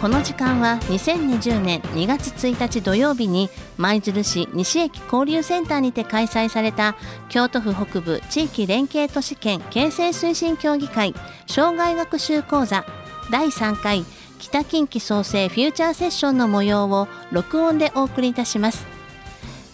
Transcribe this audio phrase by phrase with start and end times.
[0.00, 3.48] この時間は2020年2月1日土曜日に
[3.78, 6.96] 舞鶴市西駅交流センターにて開催された
[7.30, 11.14] 京都府北部地域連携都市圏形成推進協議会
[11.46, 12.84] 障害学習講座
[13.30, 14.04] 第3回
[14.38, 18.86] 北近畿創生フューチャーセッションの模様を録音でお送りいたします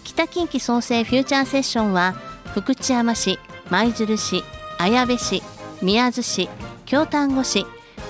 [0.05, 2.13] 北近畿創生フューチャーセッションは
[2.53, 4.41] 福知山市舞鶴市
[4.77, 5.43] 綾部市
[5.81, 6.49] 宮津市
[6.85, 7.65] 京丹後市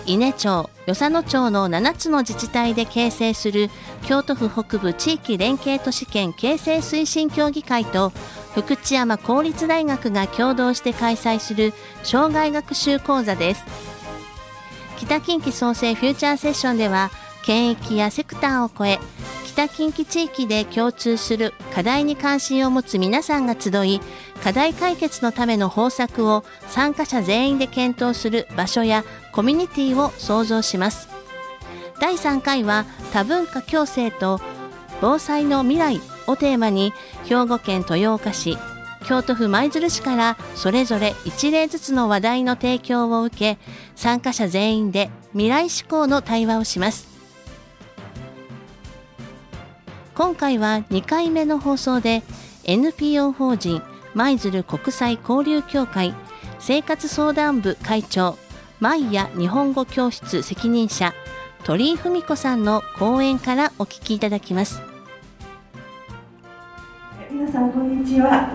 [0.06, 3.70] 伊根町与謝野町の7つの自治体で形成する
[4.06, 8.12] 京都府北部地域連携都市圏形成推進協議会と
[8.54, 13.64] 福知山公立大学が共同して開催する障害学習講座です。
[14.98, 17.12] 北近畿創生フューチャーセッションでは
[17.44, 19.00] 県域やセクターを超え
[19.46, 24.02] 北近畿地域で共通する課題に関心を持つ皆さんが集い
[24.44, 31.08] 課題解決のための方策を参加者全員で検討する場所やコミュニティを創造します。
[32.00, 34.42] 第3回は多文化共生と
[35.00, 36.92] 防災の未来をテーマに
[37.26, 38.58] 兵庫県豊岡市
[39.06, 43.58] 京都府舞鶴市からそれぞれ一例ずつの話題の提供を受け
[43.96, 47.13] 参加者全員で未来志向の対話をします。
[50.16, 52.22] 今回は2回目の放送で
[52.66, 53.82] NPO 法人
[54.14, 56.14] 舞鶴国際交流協会
[56.60, 58.38] 生活相談部会長
[58.80, 61.14] 舞屋日本語教室責任者
[61.64, 64.82] 鳥居文子さんの講演からお聞きいただきます。
[67.32, 68.50] 皆さんこんにちは。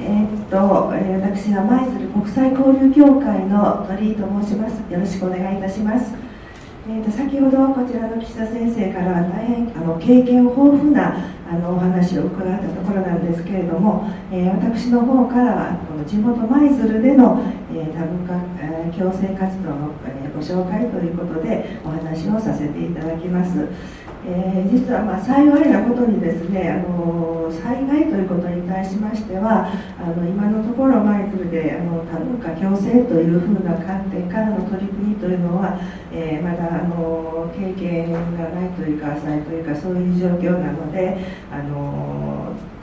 [0.00, 4.92] えー、っと私は舞鶴国際交流協会の鳥居と申します。
[4.92, 6.27] よろしくお願いいたします。
[6.90, 11.14] えーと、先ほどこちらの岸田先生から大変あの経験豊富な
[11.46, 17.42] あのお話を伺ったところなんですけれども、えー、私の方からはこの地元舞鶴での、
[17.74, 23.68] えー、多文化、えー、共生活動の、え、ご紹介ということでお話をさせていただきます。
[24.30, 35.80] えー、実はま幸いなことにですね、あの災害ということに対しましてはあの今のところ舞鶴であの多文化共生というふうな観点からの取り組みというのは、
[36.12, 41.16] えー、まだあの経験がないというか浅いというかそういう状況なので
[41.50, 42.37] あの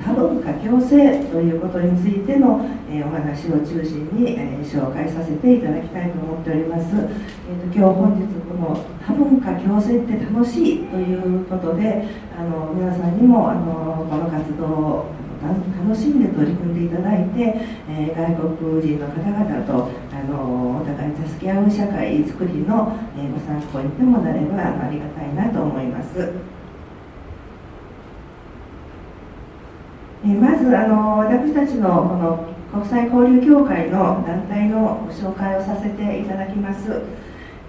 [0.06, 12.06] 多文化共生ということについての、えー、お話を中心に、えー、紹介させていただきたいと思っております、えーと、今日本日この多文化共生って楽しいということで
[12.38, 15.06] あの皆さんにもあのこの活動を
[15.42, 17.56] 楽しんで取り組んでいただいて、
[17.90, 26.55] えー、外国人の方々とあのお互い助け合う社会づくりの、え、ご参考にでもなればありがたいなと思います。
[30.28, 37.04] えまずあの私たちのこの国際交流協会の団体のご紹介をさせていただきます、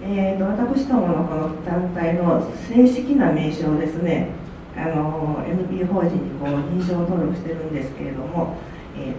[0.01, 4.29] えーと、私どものこの団体の正式な名称ですね。
[4.75, 8.57] あの NPO 法人にこう認証登録してるんですけれども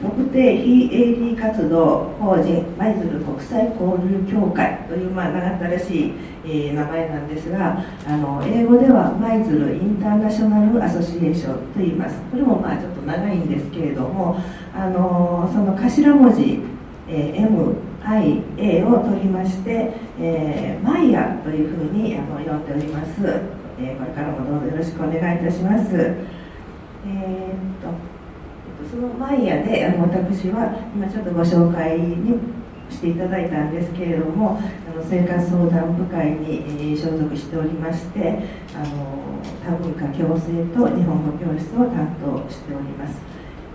[0.01, 6.13] 特定非営利活動法人舞鶴国際交流協会という、まあ、長ったらしい、
[6.45, 12.21] えー、名前なんですがあの英語では舞鶴インターナショナルアソシエーションと言います。
[12.31, 14.37] これもまあちょっと長いんですけれども
[14.75, 16.61] あのその頭文字、
[17.09, 23.11] えー、MIA を取りまして、えー、マイヤというふうにあの呼んでおります、
[23.81, 25.95] えー、これからもどうぞよろしくお願いいたします。
[25.95, 28.18] えー、っと
[28.91, 32.41] そのマイヤであの私は今ちょっとご紹介に
[32.89, 38.41] していただいたんですけれどもあの生活相談部会に、えー、所属しておりまして
[38.75, 43.21] あの多文化共生と日本語教室を担当しております、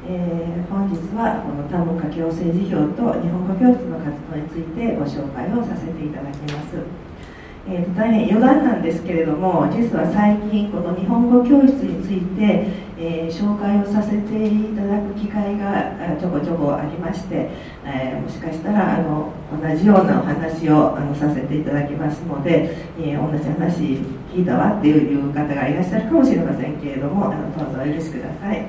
[0.09, 7.03] えー、本日はこの多文化共生事業と日本語教室の活動についてご紹介をさせていただきます。
[7.65, 12.67] えー、大変余談なんですけれども実は最近この日本語教室について、
[12.97, 17.49] えー、紹介をさせていただく機会がちょこちょこありまして、
[17.83, 23.99] えー、もしかしたらあの同じようなお話をあのさせていただきますので、え同じ話
[24.33, 28.67] 聞いたわっていう方がいらっしゃるかもしれませんけれどもあのどうぞお許しください。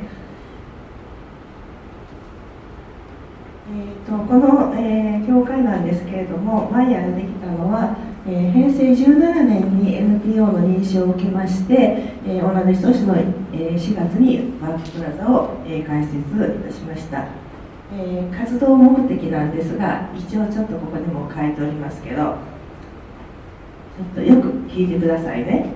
[3.67, 11.75] えーと、この、えー、教会なんですけれどもマイヤーができたのはえー、平成17年に NPO の認証を受けまして、
[12.27, 16.21] えー、同じ年の、えー、4月にワークプラザを、えー、開設い
[16.67, 17.27] たしました、
[17.93, 25.67] えー、活動目的なんですが一応ちょっとここにも書いておりますけどちょっとよく聞いてくださいね、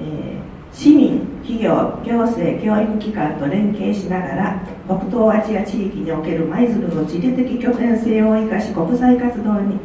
[0.00, 9.78] えー、市民企業行政教育機関と連携しながら北東アジア地域における舞鶴の地理的拠点性を生かし国際活動に、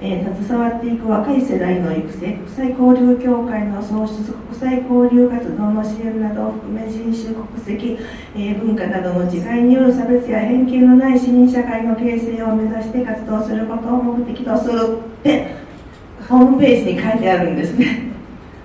[0.00, 7.98] えー、携わっていく若い世代の育成国際交流協会の創出国際交流活動の支援などを含め人種国籍、
[8.36, 15.54] えー、文化などの違いによる差別や偏見のない市民社会の形成を目指して活動することを目的とするって
[16.28, 18.19] ホームページに書いてあるんですね。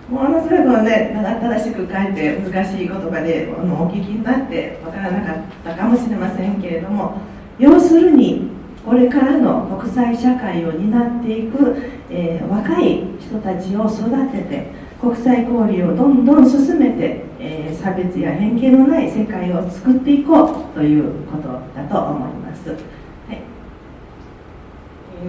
[0.10, 7.18] ものすごくね正しく書いて難しい言葉であのお聞きになってわからなかったかもしれませんけれども
[7.58, 8.50] 要するに
[8.86, 11.76] これからの国際社会を担っていく、
[12.12, 14.72] えー、若い人たちを育てて
[15.02, 22.76] 国際交流をどんどん進めて、えー、差別や偏見のない世界を作っていこうということだと思います。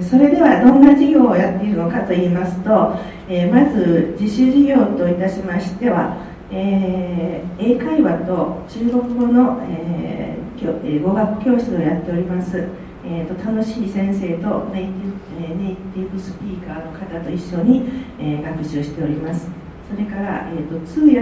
[0.02, 2.96] それではどんな事業をやっているのかといいますと、
[3.28, 6.16] えー、まず自主事業といたしましては、
[6.50, 12.68] えー、英会話と中国語の、えー、語学教室をやっております、
[13.04, 17.82] えーと、楽しい先生とネイティブ,、えネイティブスピーカーの方と一緒に、
[18.20, 19.50] え学習しております。
[19.90, 21.20] それから、えーと通訳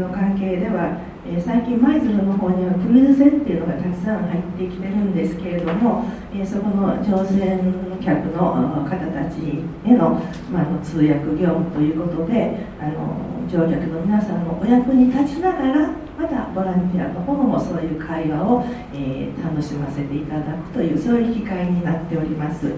[0.00, 6.04] の関係ではえー、最近舞鶴の方にはクルーズ船っていうのがたくさん入ってきてるんですけれども、
[6.34, 7.72] えー、そこの乗船
[8.02, 10.18] 客の方たちへの,、
[10.50, 22.72] まあ、の通訳業務ということであの乗客の皆さんのお役に立ちながらまたボランティアの方もそういう会話を、えー、楽しませていただくというそういう機会になっております。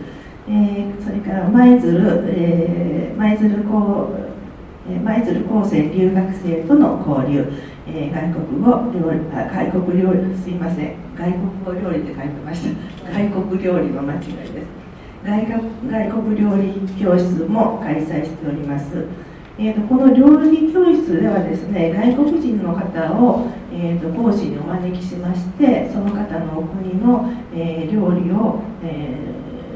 [0.47, 4.15] えー、それから舞鶴、えー、舞鶴高
[5.03, 7.51] 舞鶴高専留学生との交流
[7.87, 10.97] えー、外国語料理あ外国料理すいません。
[11.17, 13.11] 外国語料理って書いてました。
[13.13, 14.21] 外国料理の間違い
[14.53, 14.85] です。
[15.25, 15.47] 外
[15.91, 19.07] 外国料理教室も開催しております、
[19.59, 29.17] えーと、この料理教室ではですね外国人の方を、えーと、講師にお招きしましてその方のお国の、えー、料理を、え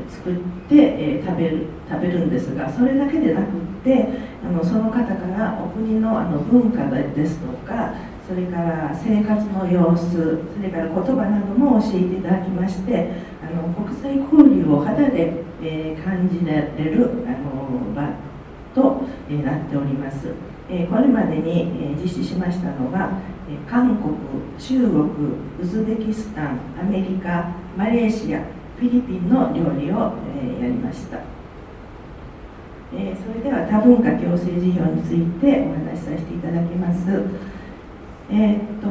[0.06, 0.34] ー、作っ
[0.68, 4.06] て、えー、食べる食べるんですがそれだけでなくって
[4.44, 7.94] あのその方からお国のあの文化ですとか
[8.28, 13.10] それから生活の様子それから言葉なども教えていただきまして
[13.42, 15.32] あの国際交流を肌で、
[15.62, 18.06] えー、感じられるあの場
[18.74, 20.28] と、えー、なっております、
[20.68, 23.10] えー、これまでに、え実施しましたのが、
[23.50, 24.14] え韓国
[24.58, 25.10] 中国
[25.60, 28.40] ウズベキスタンアメリカマレーシア
[28.78, 31.37] フィリピンの料理を、えやりました。
[32.94, 37.22] えそれでは多文化共生事業についてお話しさせていただきます。
[38.30, 38.88] えー、っと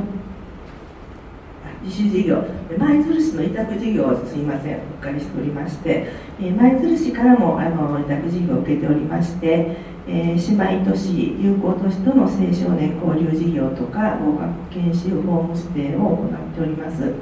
[1.84, 2.44] 自主事業
[2.78, 6.08] 舞鶴市の委託事業をすいませんお借りしておりまして、
[6.42, 9.78] え舞鶴市からもあの委託事業を受けておりまして、
[10.08, 17.14] えー、姉妹都市友好都市との青少年交流事業とか合格研修ホームステイを行っております。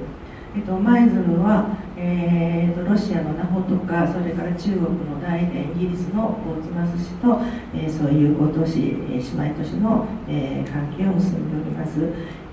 [0.56, 7.40] えっと、舞鶴は、えーと、ロシアのナホとかそれから中国の大連イギリスのポーツマス市と、
[7.74, 12.00] えー、そういうご都市、え、姉妹都市の、えー、関係を結んでおります、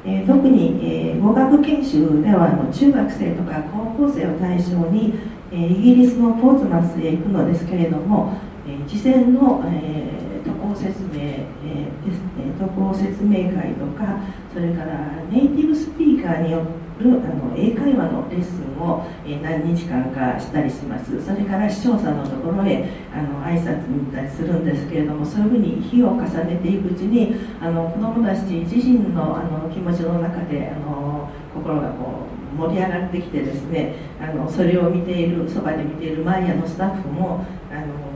[0.04, 5.14] えー、特に、えー、語学研修ではあの中学生とか高校生を対象に、
[5.50, 8.34] えー、イギリスのポーツマスへ行くのですけれども、
[8.66, 14.18] えー、事前の、えー、渡航説明、えーですね、渡航説明会とか
[14.52, 38.12] それからネイティブスピーカーによってあの英会話のレッスンを、え何日間かしたりしますそれから視聴者のところへあの挨拶に行ったりするんですけれどもそういうふうに日を重ねていくうちにあの子どもたち自身のあの気持ちの中であの心がこう盛り上がってきてですねあのそれを見ているそばで見ているマイヤのスタッフもあの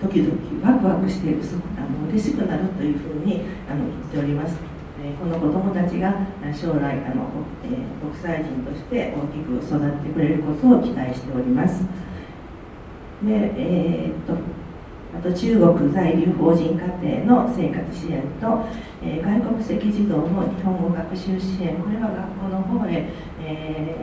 [0.00, 0.32] 時々
[0.66, 1.40] ワクワクしている
[1.76, 4.69] あの嬉しくなるというふうにあの言っております。
[5.20, 6.14] この子どもたちが
[6.50, 7.28] 将来あの、
[7.62, 7.68] え
[8.00, 11.82] 国際人として大きく育ってくれることを期待しております。
[13.22, 14.32] で、えー、っと
[15.14, 18.64] あと中国在留邦人家庭の生活支援と、
[19.02, 21.76] えー、外国籍児童の日本語学習支援。
[21.76, 23.04] これは学校の方へ、
[23.42, 23.96] え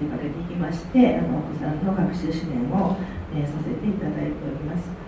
[0.00, 2.96] ー、出かけていきましてあのお子さんの学習支援を、
[3.36, 5.05] えー、させていただいております。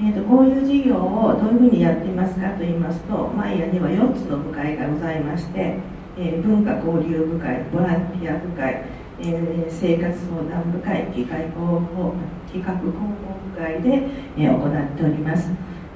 [0.00, 5.78] えーと、こういう事業をどういうふうにやっていますかと言いますとマイヤには4つの部会がございまして、
[6.18, 8.84] えー、文化交流部会ボランティア部会、
[9.20, 11.54] えー、生活相談部会企画広
[11.94, 12.14] 報
[12.50, 15.50] 企画広報部会で、えー、行っております、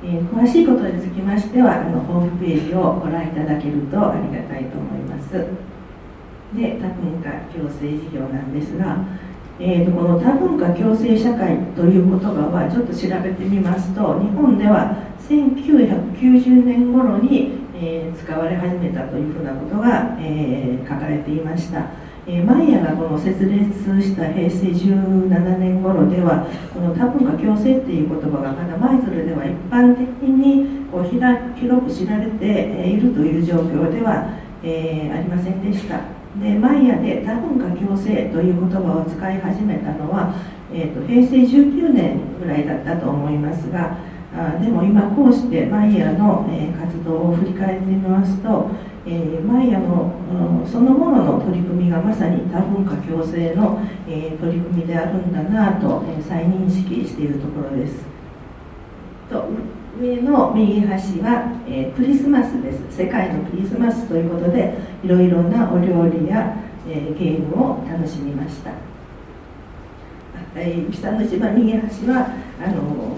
[0.04, 5.68] えー、詳しいことにつきましてはあのホームページをご覧いただけるとありがたいと思います。
[6.54, 8.96] で多文化共生事業なんですが
[9.60, 14.94] えーと、この多文化共生社会という言葉はちょっと調べてみますと日本では
[15.28, 21.86] 1990年頃に、えー、使われ始めたというふうなことが、えー、書かれていました。
[22.28, 34.28] えー、マイヤがこの設立した平成17年頃ではこの多文化共生っていう言葉がまだ舞鶴では一般的にこう広く知られているという状況では、
[34.62, 40.35] えー、ありませんでしたでマイヤで多文化共生という言葉を使い始めたのは、
[40.73, 43.97] えーと、平成19年ぐらいだったと思いますが
[44.37, 48.68] あでも今こうしてマイヤの、えー、活動を振り返ってみますと
[49.11, 50.12] えー、マイヤの
[50.70, 58.04] そのものの取り組みがまさに多文化共生の、えー、取り組みであるんだなと、え、再認識しているところです。
[59.30, 59.49] と
[60.00, 62.96] 上の右端は、えー、クリスマスです。
[62.96, 66.56] 世界のクリスマスということでいろいろなお料理や、
[66.88, 68.70] えー、ゲームを楽しみました。
[70.54, 72.28] えー、下の一番右端は
[72.64, 73.16] あの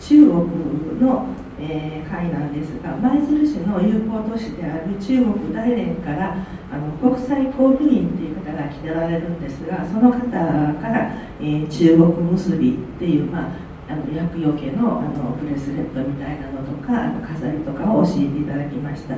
[0.00, 1.26] 中国の
[1.60, 6.36] えー、会なんですが舞鶴市の友好都市である中国大連から
[6.70, 13.48] あの国際交流員という方が来てられるんですがその方から、えー、中国結びっていう、まあ、
[13.88, 19.16] あの厄除けのあのブレスレットみたいなのとかあの飾りとかを教えていただきました。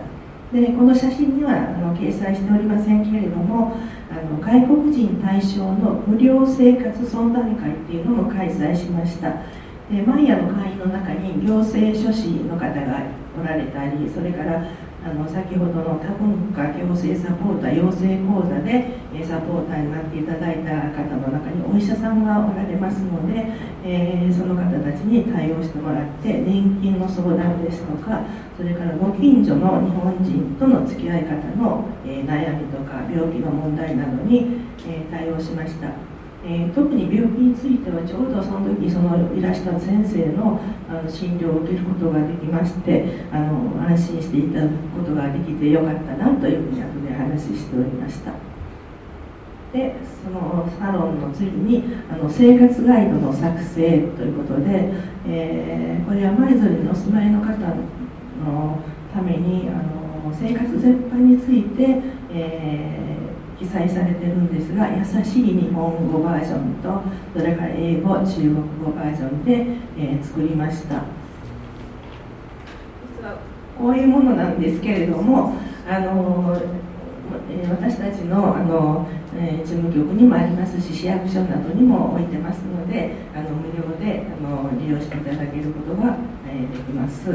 [0.53, 3.77] でこの写真にはあの掲載しておりませんけれども
[4.11, 9.33] あの外国人対象の無料生活相談会っていうのも開催しました。
[9.91, 13.03] でマイヤの会員の中に行政書士の方が
[13.41, 14.65] おられたりそれから
[15.03, 23.49] あの先ほどの多文化行政サポーター養成講座でサポーターになっていただいた方の中にお医者さんがおられますので、
[23.83, 28.21] えー、その方たちに対応してもらって年金の相談ですとか
[28.57, 36.10] それからご近所の日本人との付き合い方の、えー、悩みとか病気の問題などに、えー、対応しました。
[36.43, 48.33] えー、特に病気についてはちょうどその時そのいらした先生のあの診療を受けることができましてあの安心していただくことができてよかったなというふうに後で話しておりました。
[49.73, 49.95] で
[50.25, 54.93] そのサロンの次にあの生活ガイドの作成ということで、
[55.29, 58.79] えー、これは舞鶴にお住まいの方の
[59.15, 63.30] ためにあの生活全般について、えー
[63.61, 67.03] 記載されてるんですが優しい日本語バージョンと
[67.39, 69.67] それから英語中国語バージョンで、
[69.99, 71.05] えー、作りました。
[73.19, 73.39] 実は
[73.79, 75.55] こういうものなんですけれども
[75.87, 76.59] あの、
[77.51, 86.17] えー、私たちのあの、えー、事務局にもありますし市役所などにも置いてますのであの無料であの利用していただけることが、
[86.49, 87.31] えできます。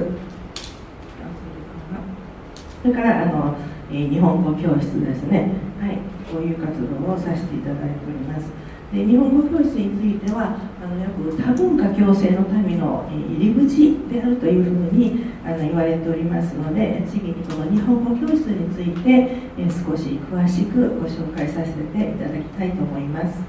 [2.81, 3.55] それからあの、
[3.91, 5.49] え日本語教室ですね。
[5.81, 6.14] はい。
[6.35, 8.51] こういう活動をさせていただいております。
[8.91, 19.09] で日本語教室についてはあのよく多文化共生のための入り口であるというふうにあの言われておりますので次にこの日本語教室について
[19.57, 23.39] え少し詳しくご紹介させていただきたいと思います。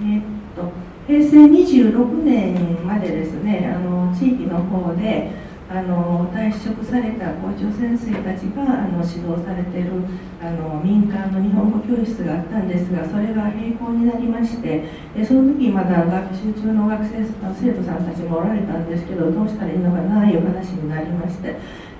[0.00, 0.22] えー、っ
[0.56, 0.72] と
[1.06, 5.43] 平成26年までですねあの地域の方で
[5.74, 10.06] あの退職された校長先生たちがあの指導されている
[10.40, 21.58] あの民間の日本語教室があったんですがそれが閉校になりましてでその時まだ学習中の学生生徒さんたちもおられたんですけどどうしたらいいのかないう話になりまして。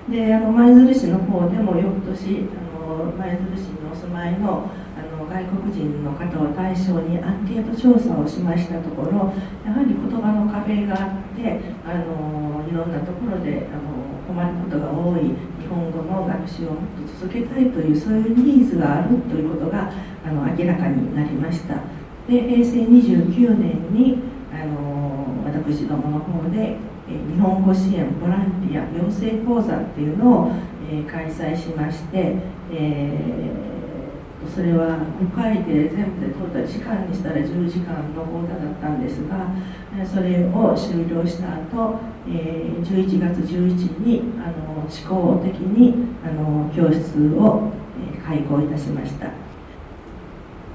[0.09, 9.33] であの舞鶴市の方でも翌年あの舞鶴市にお住まいのあの外国人の方を対象にアンケート調査をしましたところ
[9.65, 19.91] やはり言葉の壁があってあのいろんなところであの困ることが多い日本語の学習をもっと続けたいというそういうニーズがあるということが
[20.25, 21.75] あの明らかになりました。
[22.27, 24.19] で平成29年に
[24.51, 30.51] あの私どもの方で日本語支援ボランティア養成講座っていうのを、
[30.89, 32.35] えー、開催しまして、
[32.71, 33.74] えー
[34.53, 39.49] それは5回で全部でトータル時間にしたら10時間の講座だったんですが
[40.05, 47.71] それを終了した後、えー、11月11日にあの思考的にあの教室を、
[48.27, 49.27] 開講いたしました。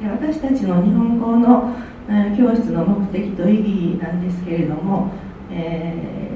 [0.01, 1.75] で私たちの日本語の、
[2.09, 5.13] え教室の目的と意義なんですけれども、
[5.51, 6.31] え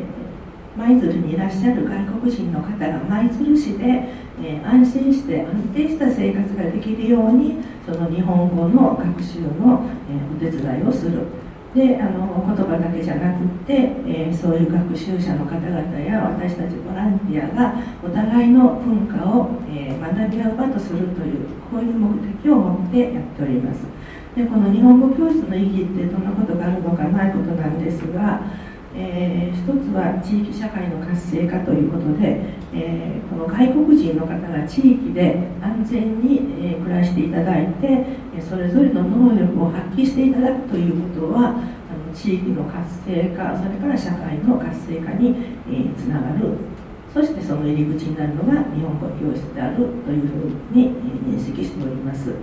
[0.76, 4.08] ー、舞鶴にいらっしゃる外国人の方が舞鶴市で
[4.42, 11.22] え、安心して安定した生活ができるようにその日本語の学習の、え、お手伝いをする。
[11.74, 23.80] であの言葉だけじゃなくて、え、そういう学習者の方々や私たちボランティアがお互いの文化を、え学び合う場とするというこういう目的を持ってやっております。
[24.36, 28.40] でこの日本語教室の意義ってどんなことがあるのかないことなんですが
[28.96, 32.38] えー、一つは地域社会の活性化ということで、
[32.72, 38.06] えー、この外国人の方が地域で安全に、えー、暮らしていただいて
[38.40, 45.34] それぞれの能力を発揮していただくということはあの地域の活性化それから社会の活性化に、
[45.68, 46.54] えつながる
[47.12, 49.82] そしてその入り口になるのが日本語教室であると
[50.12, 52.34] いうふうに、え認識しております。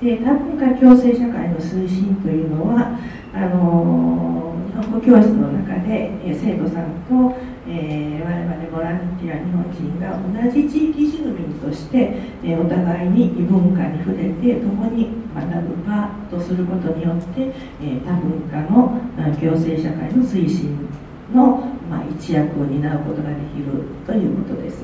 [0.00, 2.96] で多文化共生社会の推進というのは
[3.38, 18.98] あの日本語教室の中で、生徒さんと、えー、我々ボランティア日本人が同じ地域住民として、えお互いに異文化に触れて共に学ぶ場とすることによって、え多文化の
[19.40, 20.88] 共生社会の推進
[21.32, 24.82] の、まあ、一役を担うことができるということです。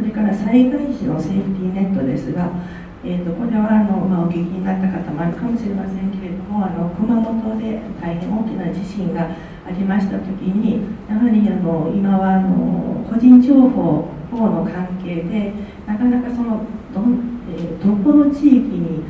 [0.00, 2.48] それから災害時のセーフティーネットですが
[3.02, 9.24] えーと、これはあの、まあ、お聞きになった方もあるかもしれませんけれどもあの熊本で大変大きな地震が
[9.66, 15.52] ありました時にやはりあの今はあの個人情報等の関係で
[15.86, 16.60] なかなかその
[16.92, 17.00] ど,、
[17.56, 19.02] えー、どこの地域に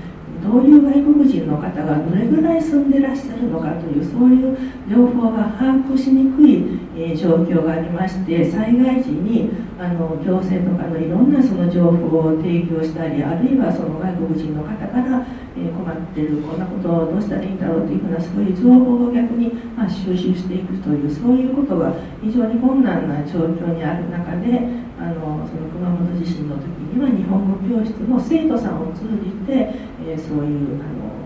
[0.42, 4.56] どういう外国人の方がどれぐらい住んでらっしゃるのかというそういう
[4.88, 6.64] 情報が把握しにくい、
[6.97, 21.92] えー、状況がありまして災害時にあの行政とかのいろんなその情報を提供したりあるいはその外国人の方から、えー、困ってるこんなことをどうしたらいいんだろうというふうなそういう情報を逆に、まあ、収集していくというそういうことが
[22.23, 24.89] 非常に困難な状況にある中で
[26.00, 29.52] の熊本地震の時には日本語教室の生徒さんを通じて、
[30.09, 31.21] えー、そういうあの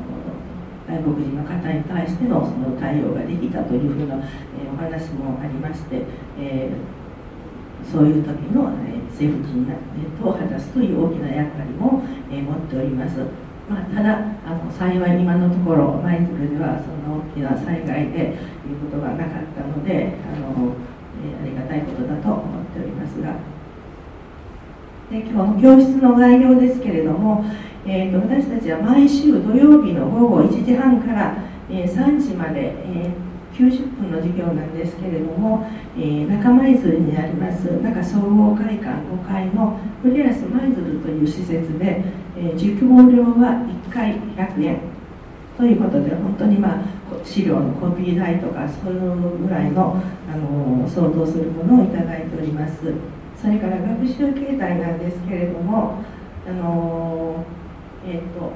[0.86, 6.02] 外国人の方に対してのその対応ができたというふうな、えー、お話もありまして、
[6.38, 13.18] えー、そういう時の、えー、セーフティーネットを果たすという大きな役割も、えー、持っております。
[13.64, 20.76] まあ、ただあの幸い今のところ舞鶴ではその大きな災害でいうことがなかったのであの、
[21.24, 23.53] えー、ありがたいことだと思っておりますが。
[25.14, 27.44] で今日の教室の概要ですけれども、
[27.86, 31.36] えーと、私たちは毎週土曜日の午後1時半から、
[31.70, 35.64] え、3時まで、えー、90分の授業なんですけれども、
[35.96, 42.02] えー、中舞鶴にあります中総合会館5階のクリアス舞鶴という施設で、
[42.36, 44.80] えー、授業料は1回100円
[45.56, 46.82] ということで本当にまあ
[47.24, 52.92] 資料のコピー代とかそういうぐらいの、あの相当するものをいただいております。
[53.44, 56.02] それから学習形態なんですけれども
[56.48, 57.44] あの
[58.06, 58.52] えっ、ー、と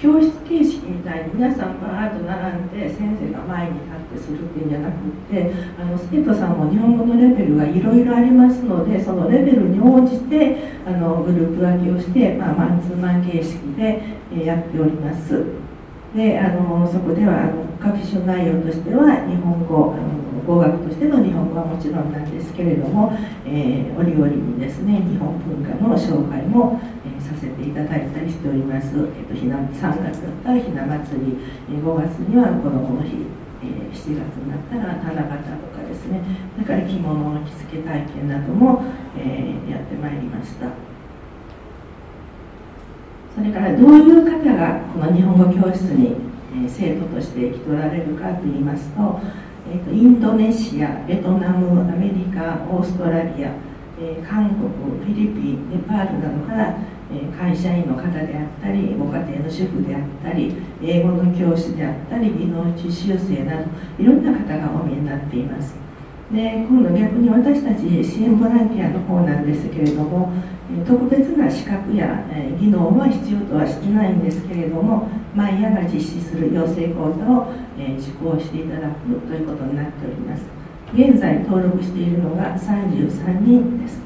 [0.00, 14.00] 教室形式みたいに皆さんバーッと並んで先生が前に立ってするっていうんじゃなくってあの生徒さんも日本語のレベルがいろいろありますのでそのレベルに応じてあのグループ分けをして、まあ、マンツーマン形式で、
[14.32, 15.44] えやっております。
[16.14, 19.94] であのそこではあの学習内容としては日本語
[20.48, 23.12] 語学としての日本語はもちろんなんですけれども、
[23.44, 31.36] えー、折々にですね日本文化の紹介も、えー、させていただいたりしております、えーと、ひな3月だったらひな祭り、
[31.68, 33.28] えー、5月には子どもの日、
[33.60, 34.08] えー、7月
[34.40, 35.26] になったら七夕
[35.60, 36.24] とかですね
[36.56, 38.82] それから着物の着付け体験なども、
[39.18, 40.68] えー、やってまいりました。
[43.36, 46.16] それからどういう方がこの日本語教室に、
[46.54, 49.20] え生徒として生きとられるかといいますと
[49.70, 53.52] えーと、インドネシアベトナムアメリカオーストラリア、
[54.00, 56.74] えー、韓国フィリピンネパールなどから、
[57.12, 65.87] えー、会社員の方であったりご家庭の主婦であったり英語の教師であったり技能実習生などいろんな方がお見えになっています。
[66.32, 70.32] で今度逆に私たち支援ボランティアの方なんですけれども
[70.86, 72.22] 特別な資格や
[72.60, 77.48] 技能は必要とはしてないんですけれども毎夜が実施する養成講座を
[77.98, 80.42] 受講していただくということになっております。
[80.94, 84.00] 現在登録しているのが33人です。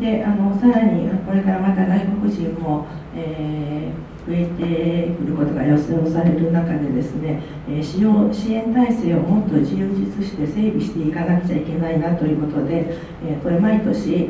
[0.00, 14.28] であのさらにこれからまた外国人も、えー、増えてくることが予想される中でですね、え、使用支援体制をもっと充実して整備していかなくちゃいけないなということで、え、これ毎年、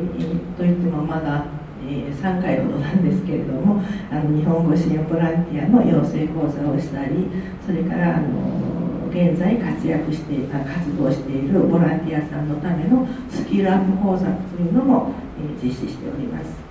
[0.57, 1.45] といってもまだ
[1.87, 3.81] え3回ほどなんですけれども
[4.11, 7.27] あの日本語支援ボランティアの養成講座をしたり
[7.65, 8.75] それからあの
[9.11, 14.31] 現在活躍して活動しているボランティアさんのためのスキルアップ講座と
[14.61, 16.64] いうのも、え実施しております。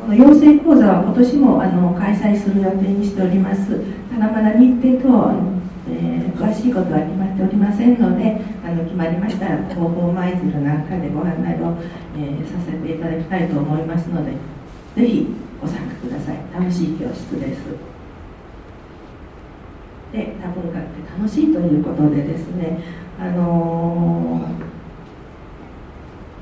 [0.00, 3.80] この養成講座は今年もあの開催する予定にしております。
[4.10, 5.32] ただまだ日程等、
[5.90, 11.74] えー、詳しいことは決まっておりませんので、あの決まりましたら広報舞鶴なんかでご案内を、
[12.16, 14.32] えー、させていただきたいと思いますので、
[14.94, 15.26] ぜひ
[15.60, 16.36] ご参加ください。
[16.54, 17.60] 楽しい教室です。
[20.12, 22.78] で多文化って楽しいということでですね
[23.18, 24.40] あの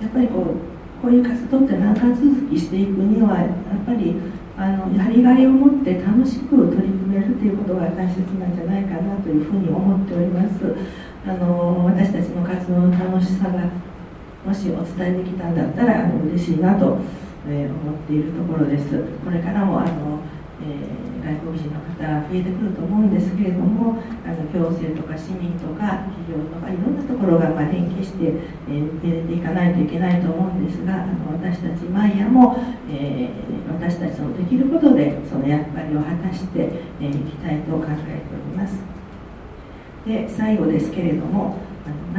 [0.02, 0.73] やっぱりこう
[1.04, 3.50] こういう活動って長続きしていくにはやっ
[3.84, 4.16] ぱり
[4.56, 10.64] あのやりがいを持って楽しく取り組めるということが大切なんじゃないかなというふうに思っております。
[11.28, 13.68] あの私たちの活動の楽しさが
[14.46, 16.96] もしお伝えできたんだったらあの嬉しいなと、
[17.48, 19.04] えー、思っているところです。
[19.22, 20.20] これからもあの、
[20.62, 21.98] えー、外国人の方
[22.30, 28.32] 増えてくると思うんですけれどもあの行政とか市民とか企業とかいろんなところがまあ連携して、
[28.68, 32.56] えー、受け入れていかないといけないと思うんですがあの私たちマイヤも、
[32.88, 36.62] えー、私たちのできることでその役割を果たしてい、
[37.00, 38.78] えー、きたいと考えております。
[40.06, 41.56] で最後ですけれども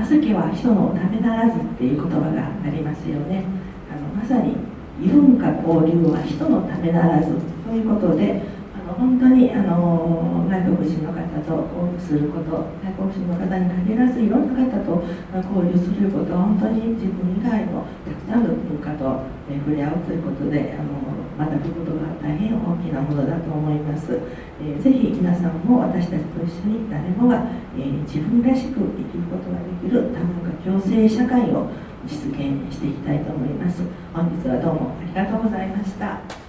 [0.09, 3.45] 情けは人のためならずっていう言葉がありますよね。
[3.89, 4.55] あのまさに
[5.01, 7.54] 異文化交流は人のためならず。
[7.65, 8.41] ということで
[8.75, 24.19] あの本当にあの外国人の方と多くすること外国人の方に限らずいろんな方と交流することは本当に自分以外のたくさんの文化と触れ合うということであの学ぶことが大変大きなものだと思います、
[24.61, 27.43] えー、ぜひ皆さんも私たちと一緒に誰もが、
[27.75, 31.69] えー、自分らしく生きることができる多文化共生社会を
[32.07, 33.81] 実現していきたいと思います。
[34.13, 36.44] 本日はどうもありがとうございました。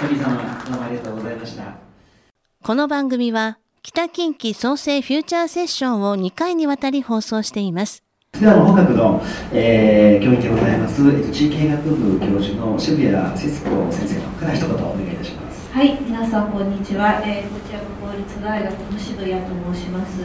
[0.00, 1.76] 鳥様どうもありがとうございました。
[2.62, 8.04] この番組は北近畿創生フューチャーセッションを2回にわたり放送しています。
[8.38, 9.20] では本学の、
[9.52, 15.68] えー、教員でございます、えっと、地域医学部教授の渋谷節子先生のから一言お願いいたします。
[15.72, 20.20] はい皆さんこんにちは、えー、こちら公立大学の渋谷と申します、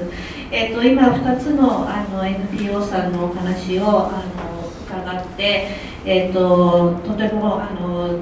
[0.51, 5.67] えーと、今2つのあの NPO さんのお話をあの伺って、
[6.05, 8.19] えーと、とてもあの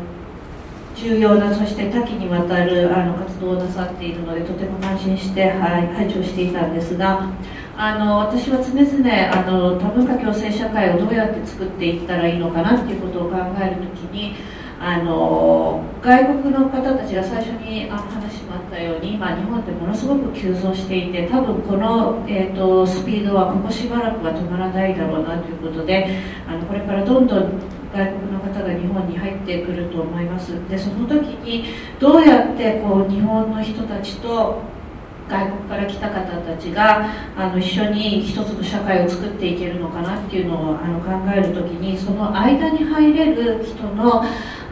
[1.02, 7.28] 重要なそして多岐にわたるあの活動をなさっているのでとても安心して、はい、拝聴していたんですが
[7.76, 14.36] あの私は常々あの多文化共生社会をどうやって作っていったらいいのかなっていうことを考えるときに
[14.80, 31.66] あの外国の方たちが最初にあの話もあったように今日本ってものすごく急増していて多分この、えーと、スピードはここしばらくは止まらないだろうなということであのこれからどんどん外国の方が日本に入ってくると思いますでその時に
[32.00, 34.62] どうやってこう日本の人たちと
[35.30, 37.06] 外国から来た方たちが
[37.38, 44.24] あの一緒に一つの社会を作っていけるのかなっていうのをあの考える時にその間に入れる人の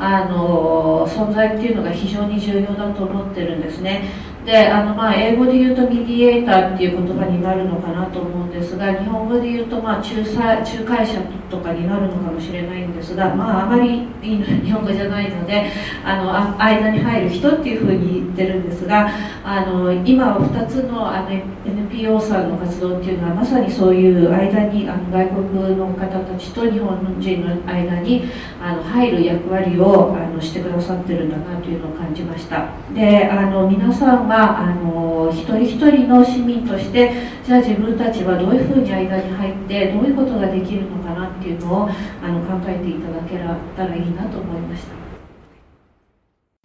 [0.01, 4.09] あの存在っていうのが非常に重要だと思ってるんですね。
[4.45, 15.71] であのまあ英語で言うとミディエーターっていう言葉になるのかなと思うんですが日本語で言うとまあ仲裁仲介者とかになるのかもしれないんですが、まあ、あまり日本語じゃないので
[16.03, 19.09] あのあ間に入る人っていうふうに言ってるんですが
[19.43, 28.23] あの今は2つのあの NPO さんの活動っていうのはまさにそういう間にあの外国の方たちと日本人の間に
[28.61, 32.69] あの入る役割をあのしてくださってるんだなというのを感じました。
[32.93, 37.11] であの皆さんまあの一人一人の市民として
[37.43, 43.39] じゃあ自分たちはどういうふうに間に入ってどういうことができるのかなっていうのをあの考えていただけ
[43.75, 44.93] たらいいなと思いました。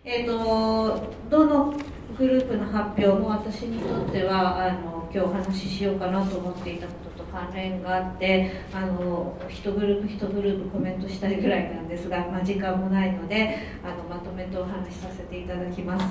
[0.04, 1.74] えーと、どの
[2.18, 6.86] グループの発表も私にとってはあの今日お話ししようかなと思っていた
[7.34, 16.06] 関連があってあの1グループ1グループコメントしたいぐらいなんですが、まあ、時間もないのであのまとめてお話しさせていただきます、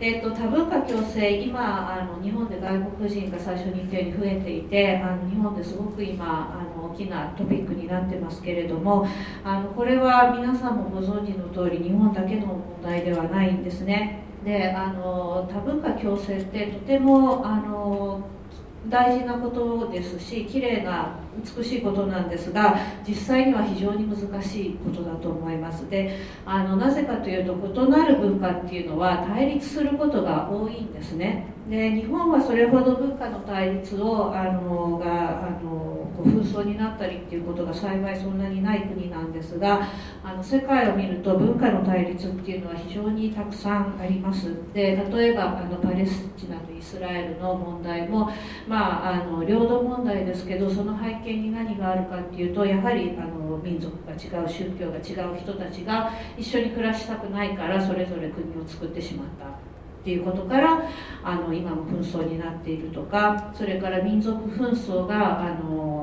[0.00, 9.06] えーと、多文化共生今あの日本で外国人が最初に言ったように増えていてあの日本ですごく今あの大きなトピックになってますけれども
[9.42, 14.22] あのこれは皆さんもご存知の通り日本だけの問題ではないんですね。
[14.44, 18.22] であの多文化共生ってとてもあの
[18.86, 25.88] 大事なことですし綺麗な美しいことなんですが実際には非常に難しいことだと思います。
[25.88, 31.58] であのなぜかというと異なる文化っていうのは対立することが多いんですね。
[31.68, 39.86] で日本はそれほど文化の対立をあのがあの紛争になったりっていうことが幸いそんなにない国なんですが
[40.24, 44.54] あの世界を見ると文化の対立っていうのは非常にたくさんあります。
[44.72, 48.30] で例えばあのパレスチナとイスラエルの問題も、
[48.66, 59.48] まあ、あの領土問題ですけどその背景に何があるかっていうとやはりあの民族が違う宗教が違う人たちが一緒に暮らしたくないからそれぞれ国を作ってしまったっ
[60.04, 60.82] ていうことから
[61.22, 65.97] あの今も紛争になっているとかそれから民族紛争があの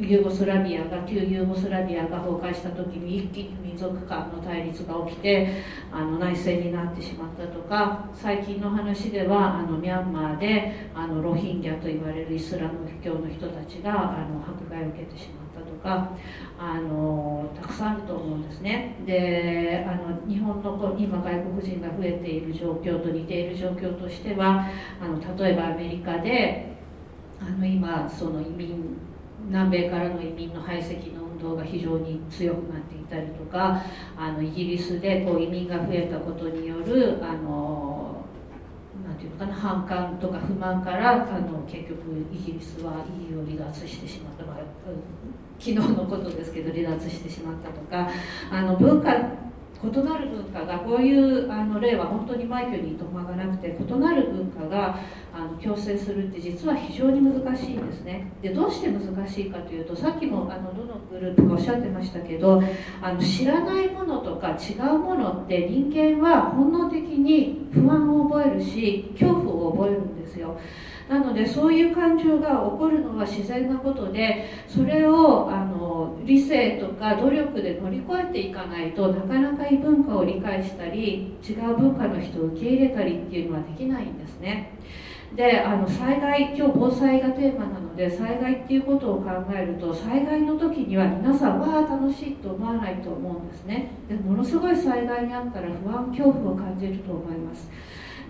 [0.00, 16.16] ユーゴスラビアが旧ユーゴスラビアが崩壊した時に一気に民族間の対立が起きてあの内戦になってしまったとか最近の話ではあのミャンマーであのロヒンギャと言われるイスラム教の人たちがあの迫害を受けてしまったとか
[16.58, 18.96] あのたくさんあると思うんですね。
[19.04, 24.66] であの日本の今外国人が増えている状況と似ている状況としては
[25.00, 26.76] あの例えばアメリカで
[27.40, 28.96] あの今その移民
[29.50, 33.82] 南米からの移民の排斥の運動が非常に強くなっていたりとか
[34.16, 38.24] あのイギリスでこう移民が増えたことによるあの
[39.04, 44.56] なんていうのかな反感とか不満からあの結局イギリスは EU を離脱してしまった、まあ、
[45.58, 48.08] 昨日のことですけど離脱してしまったとか
[48.50, 49.10] あの文化
[49.82, 54.98] 異なる文化がこういうあの例は本当に枚挙にとまがなくて異なる文化が
[55.60, 58.30] あの共生するって実は非常に難しいんですね。
[58.42, 62.62] でどうして難しいかというとさっきもあのどのグループかおっしゃってましたけど
[63.02, 70.58] あの知らないものとか違うものって人間は本能的に不安を覚えるし恐怖を覚えるんですよ。
[71.08, 84.78] なのでそういう感情が起こるのは自然なことでそれをあの理性とか努力で乗り越えていかないとなかなか異文化を理解したり違う文化の人を受け入れたりっていうのはできないんですね。
[85.34, 93.92] であの災害今日防災がテーマなので災害っていうことを考えると災害の時には皆さんわあ楽しいと思わないと思うんですね。
[94.08, 97.70] でものすごい災害にあったら不安恐怖を感じると思います。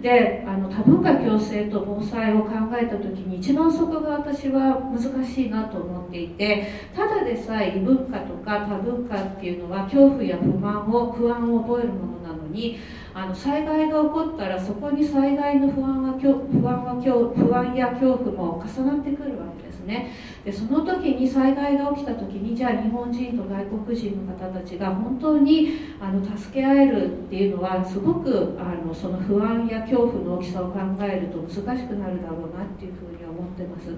[0.03, 12.20] であの多文化共生と防災を考えた時に一番そこが私は難しいなと思っていてただでさえ異文化とか多文化っていうのは恐怖や不満を不安を覚えるもの
[12.51, 12.79] に
[13.15, 20.13] あの災害が起こったらそこに災害の不安は不安は不安や恐怖も重なってくるわけですね。
[20.45, 33.95] でその時に災害が起きた時にじゃあ日本人と外国人の方たちが本当にあの助け合えるっていうのはすごくあのその不安や恐怖の大きさを考えると難しくなるだろうなっていうふうに思ってます。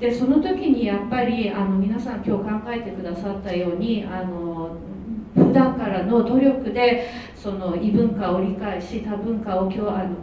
[0.00, 4.76] でその時にやっぱりあの皆さん今日考えてくださったようにあの
[5.34, 10.16] 普段からの努力でその異文化を理解し多文化を今日あの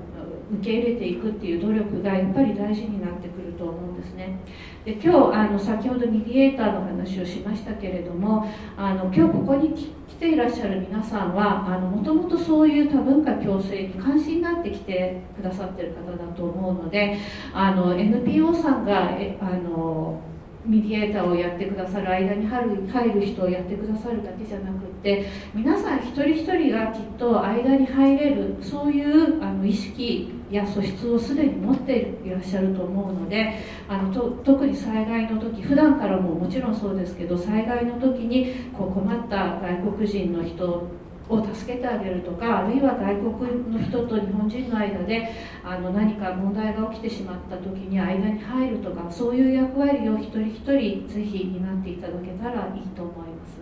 [0.60, 4.39] 受け入れていくっていう努力がやっぱり大事になってくると思うんですね。
[4.84, 17.17] で今日あの先ほどミディエーターの話をしましたけれどもあの今日ここに来ていらっしゃる皆さんはもともとそういう多文化共生に関心になってきてくださってる方だと思うので
[17.54, 20.19] あの NPO さんがえあの
[20.65, 40.88] ミディエーターをやってくださる間に入る人をやってくださるだけじゃなくって皆さん一人一人がきっと間に入れるそういうあの意識や素質をすでに持っていらっしゃると思うのであのと特に災害の時普段からももちろんそうですけど災害の時にこう困った外国人の人
[41.32, 45.32] を助けてあげるとかあるいは外国の人と日本人の間で
[45.63, 53.62] あの何か問題が起きてしまった時に間に入るとかそういう役割を一人一人ぜひ担っていただけたらいいと思います。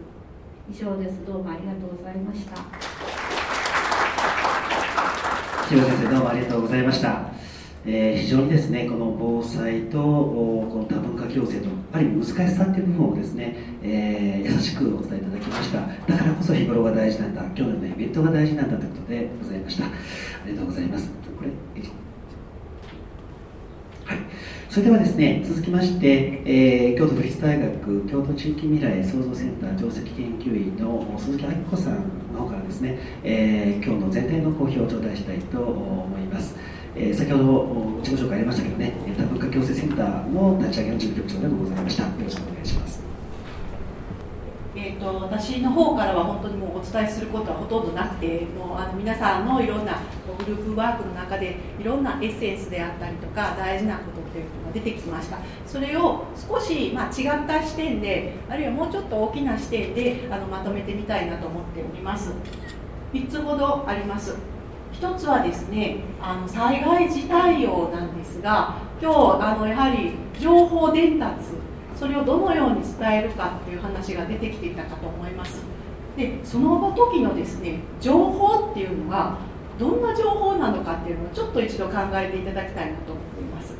[0.72, 1.26] 以上です。
[1.26, 2.56] どうもありがとうございました。
[5.68, 7.49] 千先生どうもありがとうございました。
[7.86, 15.80] えー、非常にですねこの防災とこの多文化共生とある意味難しさっていう部分をですね、えー、優しくお伝えいただきました。
[15.80, 17.42] だからこそ日頃が大事なんだ。
[17.44, 19.86] 今日のようなイベントが大事なんだということでございました。
[19.86, 19.90] あ
[20.46, 21.10] りがとうございます。
[21.38, 21.50] これ
[24.06, 24.20] はい。
[24.70, 31.96] それではですね続きまして、えー、京都府立大学京都地域未来創造センター上席研究員の鈴木明子さん
[32.34, 36.56] の方からですね、えー、今日の全体の公表を頂戴したいと思います。
[36.96, 42.04] えー、先ほど自己紹介ありましたけどね多文化共生センターの立ち上げの事務局長でもございました。
[42.04, 43.04] よろしくお願いします。
[44.76, 50.00] えーと、私の方からは本当にもうお伝えすることはほとんどなくてもうあの皆さんのいろんな
[50.38, 55.38] グループワークの中でいろんなエッセンスであったりとか大事なことっていうのが出てきました。
[55.66, 62.32] それを少し、まあ、違った視点であるいはもうちょっと大きな視点であのまとめてみたいなと思っております。
[63.12, 64.36] 3つほどあります。
[64.92, 71.36] 一つはですねあの災害時対応なんですが今日あのやはり情報伝達
[71.96, 75.62] それをどのように伝えるかっていう話が出てきていたかと思います。
[76.16, 79.38] でその時のですね情報っていうのが
[79.78, 83.76] どんな情報なのかっていうのをちょっと一度考えていただきたいなと思っています。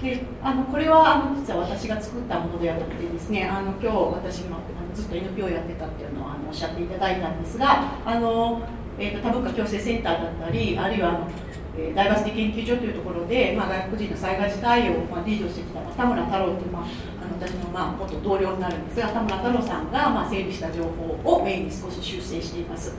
[0.00, 8.60] であのこれはあの実は私が作ったものではなくてですねあの今日私もあのずっと NPO やってたっていうのをあのおっしゃっていただいたんですがあの
[8.98, 11.28] えーと、多文化共生センターだったりあるいはあの、
[11.76, 22.94] えー、ダイバーシティ研究所というところで、まあ、外国人の災害時対応を、まあ、リードしてきた田村太郎という、まあ、あの私のまあ元同僚になるんですが田村太郎さんがまあ整理した情報をメインに少し修正しています。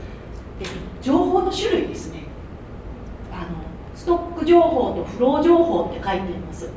[0.60, 0.66] で
[1.02, 2.24] 情報の種類ですね。
[3.32, 6.70] あのストック情報とフロー情報って書いています。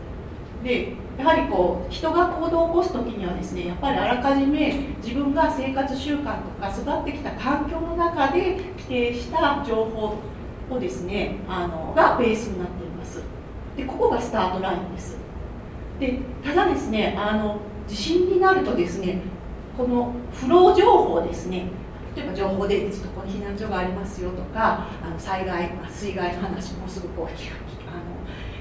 [0.63, 10.15] でやはりこう人が行動を起こす時にはですねやっぱりあらかじめ自分が生活習慣とか育ってきた環境の中で規定した情報
[10.71, 13.21] をですねあのがベースになっています。
[13.77, 15.19] でここがスタートラインです。
[15.99, 19.21] でただですねあの地震になるとですね
[19.77, 21.67] このフロー情報ですね
[22.15, 27.33] 例えば情報でここに避難所がありますよとかあの災害、まあ、水害の話もすぐこうあの、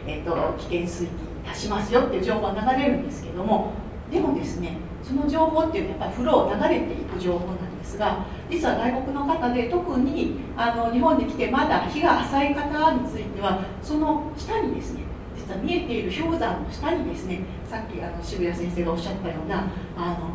[0.07, 3.71] えーと、危険水域に達しますよっていう情報が流れるんですけども
[4.11, 15.01] でもですねその情報っていうのはやっぱりフロー流れていく情報なんですが実は外国の方で特にあの日本に来てまだ日が浅い方についてはその下にですね
[15.35, 20.31] 実は見えている氷山の下にですねさっきあの渋谷先生がおっしゃったようなあの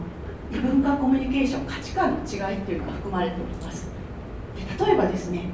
[0.51, 3.89] 異文化コミュニケーション価値観の違いっていうのが含まれております。
[4.55, 5.45] で例えばですね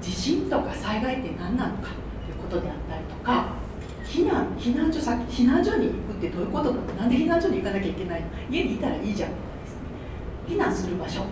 [0.00, 1.90] 地震とか災害って何なのかとい
[2.32, 3.46] うことであったりとか
[4.08, 8.26] 避難避難所先避難所に行くってどういうことなのなんで避難所に行かなきゃいけないの？
[8.50, 9.30] 家にいたらいいじゃん。
[9.30, 11.22] とかですね避難する場所。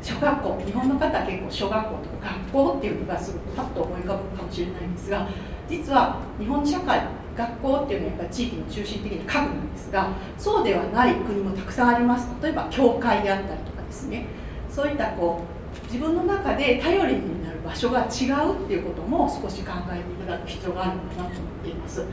[0.00, 0.62] 小学校。
[0.64, 5.28] 日本の方は結構小学校とか学校っていうのがすごくパッと思い浮かぶかもしれないんですが
[5.68, 7.02] 実は日本社会
[7.36, 12.28] 学校っていうのはやっぱり地域の中心的な家具なんですがそうではない国もたくさんあります。
[12.42, 14.26] 例えば教会であったりとかですね。
[14.68, 17.31] そういったこう自分の中で頼りに
[17.64, 22.04] 場所が違うっていうことも少し考えていただく必要があるのかなと思っています。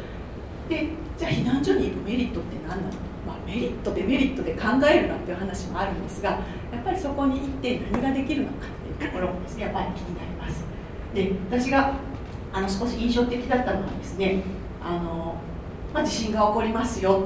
[0.70, 2.94] でじゃあ避難所に行くメリットって何なの？
[3.28, 6.38] まあ、メリットデメリットで考えるなっていう話もあるんですがや
[6.80, 10.64] っぱりそこに行って何ができるのかっていうところもですねやっぱり気になります。
[11.14, 11.94] で私が
[12.54, 14.42] あの少し印象的だったのはですね
[14.82, 15.36] あの、
[15.94, 17.26] まあ、地震が起こりますよ。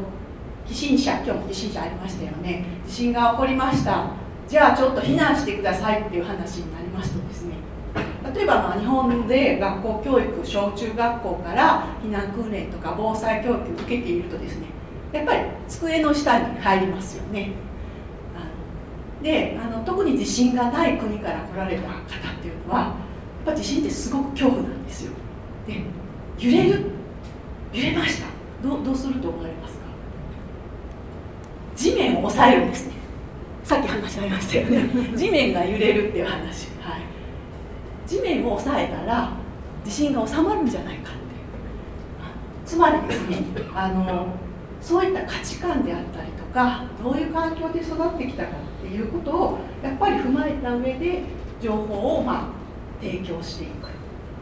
[0.65, 2.65] 地震者今日も地震者ありましたよね。
[2.87, 4.07] 地震が起こりました。
[4.47, 7.19] じゃあちょっと避難してくださいっていう話になりますと
[8.33, 14.67] 例えばまあ日本で学校教育小中学校から避難訓練とか防災教育を受けているとですね
[15.11, 17.51] やっぱり机の下に入りますよね。
[19.21, 21.99] であの特に地震がない国から来られた方っ
[22.41, 22.93] ていうのはやっ
[23.45, 25.13] ぱ地震ってすごく恐怖なんですよ。
[25.65, 25.81] で
[26.37, 26.85] 揺れる
[27.71, 28.27] 揺れました。
[28.61, 29.83] どうどうすると思われますか？
[31.75, 32.93] 地面を押さえるんですね。
[33.63, 34.89] さっき話し合いましたよね。
[35.15, 36.67] 地面が揺れるっていう話、
[38.13, 39.31] 地面を押さえたら
[39.83, 41.19] 地震が収まるんじゃないかって。
[42.65, 43.37] つまりですね
[43.73, 44.27] あの
[44.79, 51.23] そういった価値観であったりとかどういう環境で育ってきたかっていうことをやっぱり踏まえた上で
[51.61, 52.49] 情報をま
[53.01, 53.87] あ提供していく。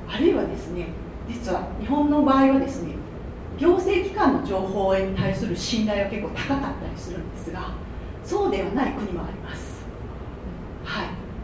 [0.08, 0.88] あるいはですね
[1.30, 2.96] 実は日本の場合はですね
[3.58, 7.72] 行政機関の情報に対する信頼は結構高かったりするんですが
[8.26, 9.71] そうではない国もあります。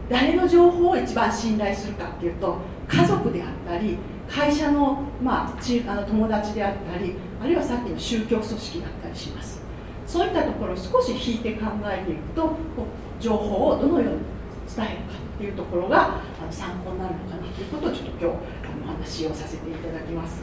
[0.08, 9.58] 誰の情報を一番信頼するかっていうと家族であったり会社の,、まあ、ちあの友達であったりあるいはさっきの宗教組織だったりします。
[10.06, 12.56] そういったところを少し引いて考えていくと
[13.20, 14.20] 情報をどのように
[14.74, 20.42] 伝えるかっていうところが参考になるのかなということをちょっと今日お話をさせていただきます。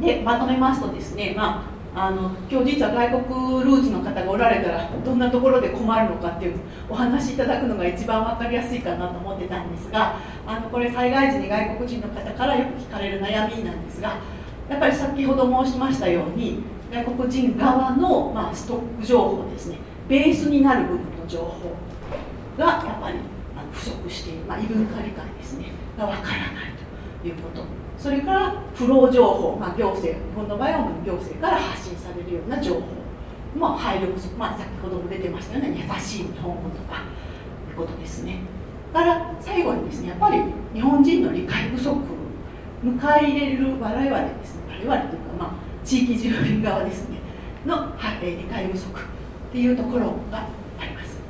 [0.00, 14.16] でまとめますとですね、まあ、の今日実は外国ルーツの方がおられたらどんなところで困るのかっていうお話しいただくのが一番分かりやすいかなと思ってたんですがあのこれ災害時に外国人の方からよく聞かれる悩みなんですが
[14.70, 19.78] やっぱり先ほど申しましたように外国人側の、まあ、ストック情報ですね。
[20.08, 21.74] ベースになる部分の情報
[22.58, 23.18] がやっぱり
[23.72, 25.72] 不足している、まあ、異文化理解ですね。
[25.96, 26.72] がわからない
[27.22, 27.81] ということ。
[28.02, 32.80] それからフロー情報、まあ、行政日本の場合は行政から発信されるような情報
[33.54, 37.04] まあ、配慮不足、まあ、先ほども出てましたよね優しい日本語とか
[37.70, 38.40] いうことですね。
[38.92, 40.42] から最後にですねやっぱり
[40.74, 41.90] 日本人の理解不足
[42.82, 47.18] 迎え入れる我々ですね我々というか、まあ、地域住民側ですね
[47.64, 49.02] の、理解不足っ
[49.52, 50.46] ていうところが
[50.78, 51.20] あります。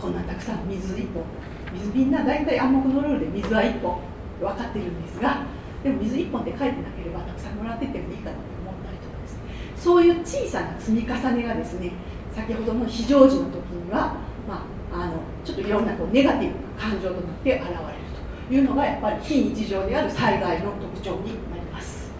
[0.00, 1.24] こんなたくさん水1本
[1.72, 4.00] 水みんな大体暗黙のルールで水は1本
[4.40, 5.44] 分かってるんですが
[5.88, 9.40] でも水1本って書いてなければたくさんもらってってもいいかなと思ったりとかですね。
[9.74, 11.92] そういう小さな積み重ねがですね
[12.32, 17.78] 先ほどの非常時の時には、まあ、あのちょっといろんなこうネガティブな感情となって現れる
[18.48, 22.12] というのがやっぱり非日常である災害の特徴になります。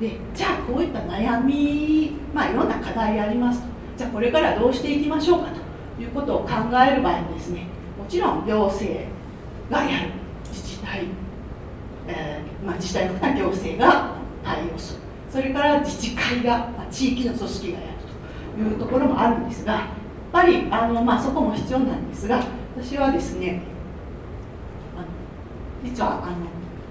[0.00, 3.66] でじゃあこういった悩み、まあ、いろんな課題ありますと。
[3.96, 5.50] じゃあこれからどうしていきましょうか
[5.96, 6.50] ということを考
[6.80, 7.66] える場合にですね
[7.98, 9.04] もちろん行政
[9.70, 10.10] がやる
[10.50, 11.06] 自治体、
[12.08, 15.04] えー、まあ、自治体の行政が対応する。
[15.34, 17.92] それから自治会が、まあ、地域の組織がやる
[18.56, 19.82] というところもあるんですがやっ
[20.30, 22.40] ぱりあの、まあ、そこも必要なんですが
[22.80, 23.62] 私はですね
[25.84, 26.36] 実はあの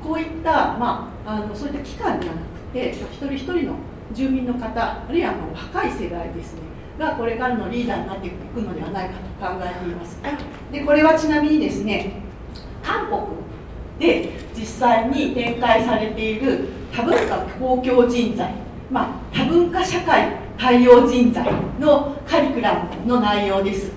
[0.04, 3.76] こういった、まあ、あのそういった機関ではなくて一人一人の
[4.12, 6.62] 住民の方あるいはもう若い世代ですね
[7.00, 10.20] がこれからのリーダーになっていくのではないかと考えています。
[10.70, 12.22] でこれはちなみにですね
[12.84, 13.22] 韓国
[14.00, 18.54] で実際に展開されている多文化公共人材、
[18.92, 21.46] まあ、多文化社会対応人材
[21.80, 23.92] のカリキュラムの内容です。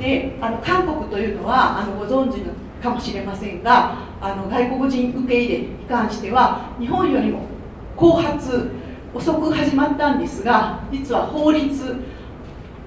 [0.00, 2.52] であの韓国というのはあのご存知の
[2.82, 7.42] かもしれませんがあの外国人受け入れに関しては日本よりも
[7.96, 8.70] 後発
[9.14, 11.96] 遅く始まったんですが実は法律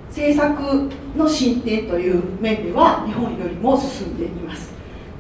[0.09, 4.74] 政策の進展という面では日本よりも進んでいます。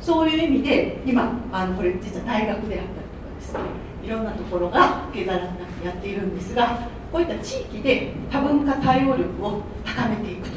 [0.05, 3.59] そういう意味で今あのこれ実は大学であったりとかですね
[4.03, 10.49] いろんなところが受け皿になってやっているんですがこういった地域で多文化対応力を高めていく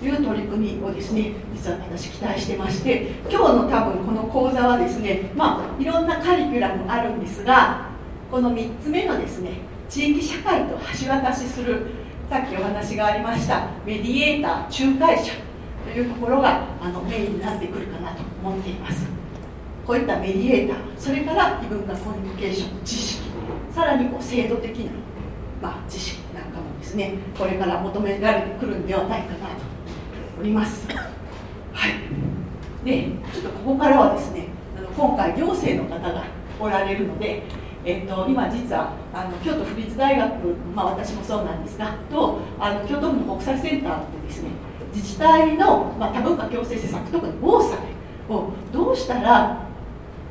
[0.00, 7.90] という取り組みをですね実は私期待してまして今日の多分この講座はですねまあいろんなカリキュラムあるんですが
[8.28, 9.52] この3つ目のですね
[9.88, 11.86] 地域社会と橋渡しする
[12.28, 15.32] さっきお話がありましたメディエーター仲介者
[15.86, 19.06] というところがあのメインになってくるかなと思っています。
[19.86, 23.30] こういったメディエーターそれから異文化コミュニケーション知識
[23.72, 24.90] さらにこう制度的な、
[25.62, 29.62] まあ、知識なんかもですねこれから求められてくるんではないかなと思って
[30.40, 30.88] おります。
[31.72, 31.92] はい。
[32.84, 36.24] でちょっとここからはですねあの今回行政の方が
[36.58, 37.44] おられるので
[37.86, 44.50] えっと、今実はあの京都府立大学、まあ、私もそうなんですがとあの京都府の国際センターってですね
[44.92, 47.78] 自治体の、まあ、多文化共生施策特に防災
[48.28, 49.68] をどうしたら、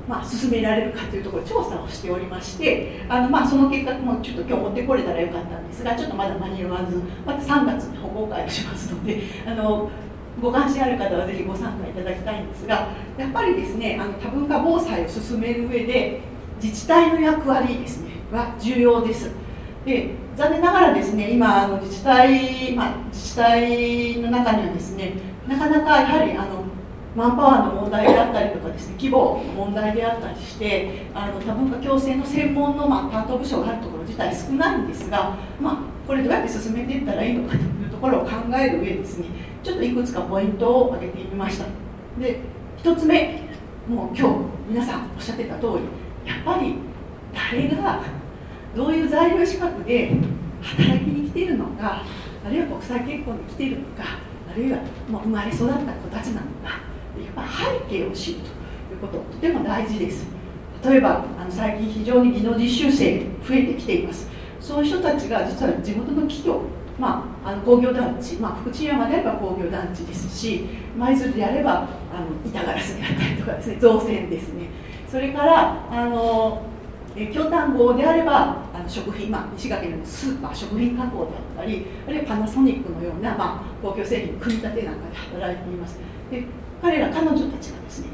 [0.05, 9.89] まあ、進められるかというところ調査をしておりましてあの、まあ、その結果もちょっと今日持ってこれたらよかったんですがちょっとまだ間に合わずまた3月に報告会をしますので あの
[10.41, 19.31] ご関心ある方はぜひご参加いただきたいんですがやっぱりですねあの多文化防災を進める上で自治体の役割ですねは重要です。
[19.85, 25.13] で残念ながらですね今あの自治体、まあ、自治体の中にはですね
[25.47, 26.65] なかなかやはりあの
[27.15, 39.27] マンパワーの問題であったりとかですね規模の問題であったりしてあの多文化共生の専門の、まあ、担当部署があるところ自体少ないんですが、まあ、これどうやって進めていったらいいのかというところを考える上ですね
[39.63, 41.65] ちょっといくつかポイントを挙げてみました。
[42.19, 42.41] で
[42.83, 43.41] 1つ目
[43.87, 44.35] もう今日
[44.69, 46.76] 皆さんおっしゃってた通りやっぱり
[47.34, 48.01] 誰が
[48.76, 50.11] どういう在留資格で
[50.61, 52.03] 働きに来ているのか
[52.45, 54.03] あるいは国際結婚に来ているのか
[54.49, 56.80] あるいはもう生まれ育った子たちなのか
[57.23, 60.28] やっぱ背景を知るということとても大事です。
[60.84, 64.28] 例えばあの最近非常に技能実習生増えてきています。
[64.59, 66.61] そういう人たちが実は地元の企業
[66.97, 70.65] まあ、あの工業団地、まあ、福知山であれば工業団地ですし
[70.97, 74.69] 舞鶴であればあの板ガラスであったりとかですね造船ですね。
[75.16, 76.61] それからあの
[77.16, 85.99] 京丹後であればあの食品、まあ、石垣のスーパー食品加工であったりあるいはパナソニックのような、まあ、公共製品組み立てなんかで働いています。
[86.30, 86.43] で
[86.82, 88.07] 彼ら彼女たちがですね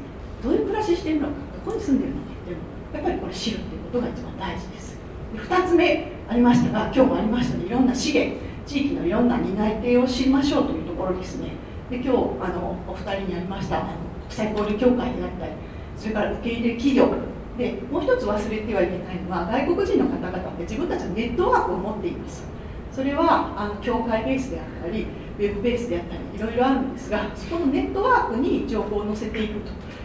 [0.44, 1.32] どういう暮らししているのか
[1.66, 4.96] どこに住んでいるのかっていうのをやっぱりこれ知るっていうことが一番大事です。
[5.34, 11.50] で2つ目ありましたが今日もありましたねいろんな資源地域のいろんな担い手を知りましょうというところですね。
[11.90, 15.52] で今日あのお二人にありました国際交流協会であったり
[15.96, 17.08] それから受け入れ企業
[17.56, 22.44] でもう一つ忘れてはいけないのは外国人の方々って自分たちのネットワークを持っています。
[22.90, 25.06] それはあの教会ベースであったり
[25.38, 29.60] ウェブベースであったりいろいろあるんですがそこのネットワークに情報を載せていく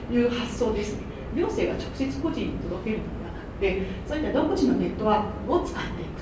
[0.08, 1.04] という発想ですね。
[1.36, 6.22] 行政が直接個人に届けるのではなくてそういった独自のネットワークを使っていく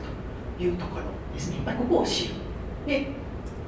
[0.57, 1.57] というところですね。
[1.57, 2.35] やっぱりここを知る。
[2.87, 3.07] で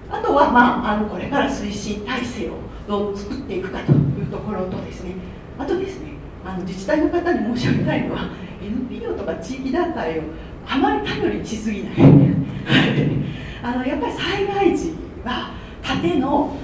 [0.10, 2.54] あとは、まあ、あのこれから推進体制を
[2.88, 5.14] どう作っていくかというところとですね。
[5.58, 6.12] あとですね
[6.46, 8.30] あの自治体の方に申し上げたいのは
[8.62, 10.24] NPO とか地域団体を
[10.68, 11.94] あまり頼りにしすぎない。
[13.64, 14.94] あのやっぱり災害時
[15.24, 15.52] は
[15.82, 16.56] 縦の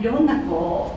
[0.00, 0.96] いろんなこ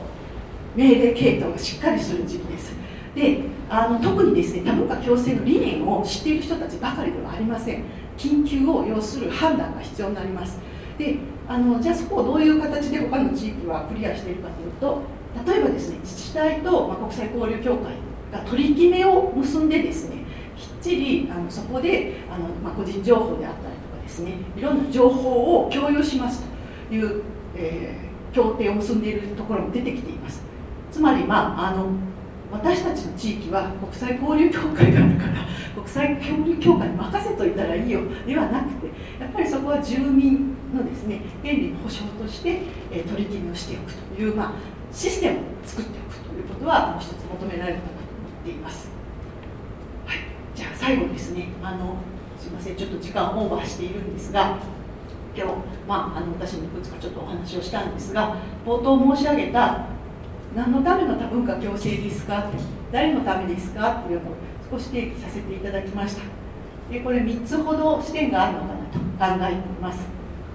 [0.76, 2.76] う命令系統がしっかりする時期です。
[3.14, 7.82] であの特にですね多文化共生の理念を知っている人たちばかりではありません。
[8.16, 10.58] 緊急を要する判断が必要になります。
[10.98, 11.16] で
[11.48, 15.02] あのじゃあそこをどういう形で他の地域はクリアしているかというと
[15.46, 17.94] 例えばですね自治体と、ま、国際交流協会
[18.32, 20.24] が取り決めを結んでですね
[20.56, 26.42] きっちりあのそこであの、まあ、個人情報であったりとかですねいろんな情報を共有します
[26.88, 27.22] という、
[27.56, 30.42] えー、協定を結んでいるところも出てきています。
[30.92, 31.88] つまり、まあ、あの
[32.52, 35.32] 私たちの地域は国際交流協会があるから
[35.74, 38.86] 国際交流協会に任せといたらいいよではなくて
[39.20, 42.62] やっぱりそこは住民のですね権利の保障として、
[42.92, 44.52] え取り決めをしておくという、まあ、
[44.94, 48.88] システムを作っておくということはもう一つ求められるかなと思っています。
[50.06, 50.18] はい、
[50.54, 51.48] じゃあ最後ですね。
[51.62, 51.96] あの
[52.38, 52.76] すいません。
[52.76, 54.56] ちょっと時間オーバーしているんですが
[55.36, 55.52] 今日、
[55.88, 59.86] まあ、あの私もいくつかちょっとお話をしたんですが冒頭申し上げた
[60.54, 62.48] 何のための多文化共生ですか？
[62.92, 64.02] 誰のためですか？
[64.02, 64.34] っていうのを
[64.70, 66.22] 少し定義させていただきました。
[66.92, 68.66] でこれ3つほど視点があるのか
[69.26, 69.98] なと考えています。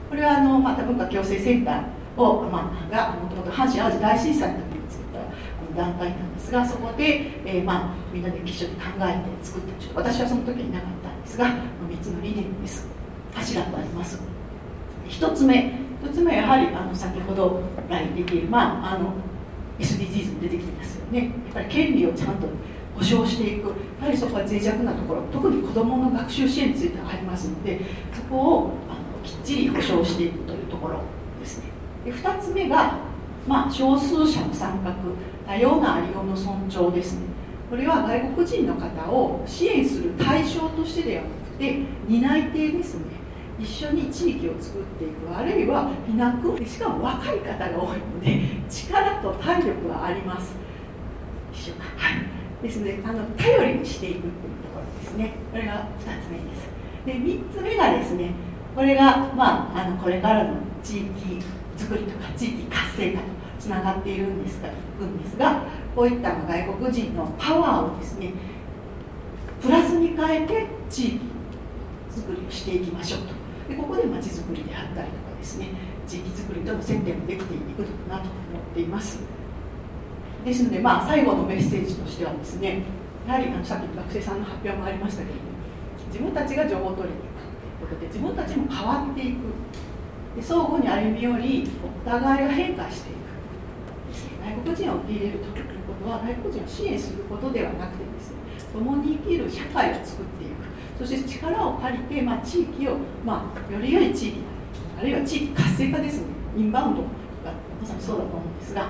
[0.10, 1.84] これはあの、まあ、多文化共生センター
[2.24, 5.08] を、まあ、がもともと阪神・淡路大震災の時に作っ
[5.76, 12.88] た団体なんですがそこで、えー、まあ、みんなで一緒に考えて作ったちょっと私はその時にいなかったんですが3つの理念です。
[13.34, 14.20] 柱とあります
[15.08, 19.14] 1つ目1つ目はやはりあの先ほど来できる、まあ、あの
[19.80, 21.20] SDGs も出てきてますよね。
[21.20, 22.48] やっぱり権利をちゃんと
[22.96, 23.68] 保障していく。
[24.00, 27.82] やはりそこは脆弱なところ特に子どもの学習支援についてはありますので
[28.14, 31.02] そこをあのきっちり保障していくというところ。
[32.06, 32.98] で2つ目が、
[33.48, 34.94] まあ、少数者の参画
[35.46, 37.22] 多様なありようの尊重ですね。
[37.70, 43.06] これは外国人の方を支援する対象としてではなくて担い手ですね。
[43.60, 45.36] 一緒に地域を作っていく。
[45.36, 50.56] あるいは避難訓練しかも若い方が多いので力と体力はあります。
[51.54, 51.84] 一緒か。
[51.98, 52.40] はい。
[52.64, 55.34] ですのであの頼りにしていくっていうところですね。
[55.52, 56.80] これが2つ目です。
[57.06, 58.32] で3つ目がですね
[58.76, 61.40] これが、まあ、あのこれからの地域
[61.84, 63.26] づくりとか地域活性化と
[63.60, 65.64] つながっているんですがんですが
[65.96, 68.34] こういった外国人のパワーをですね
[69.62, 71.20] プラスに変えて地域
[72.12, 73.34] づくりをしていきましょうと。
[73.70, 75.68] でここでまちづくりであったりとかですね
[76.08, 79.20] 地域づくりとの接点もできていくのかなと思っています。
[80.44, 82.82] ですので、まあ、最後のメッセージとしてはですね
[83.28, 85.50] やはりあのさっき学生さんの発表もありましたけれども
[86.08, 87.44] 自分たちが情報を取りに行く
[87.80, 89.38] ということで自分たちも変わっていく
[90.42, 91.70] 相互に歩み寄り
[92.06, 93.20] お互いが変化していく。
[94.44, 98.38] 外国人を受け入れるということは外国人を支援することではなくてですね
[98.74, 100.70] 共に生きる社会を作っていく。
[101.00, 104.40] そして力を借りて、まあ、地域を、まあ、より良い地域
[105.00, 106.28] あるいは地域活性化ですね。
[106.58, 107.08] インバウンドが
[107.82, 108.90] まさにそうだと思うんですが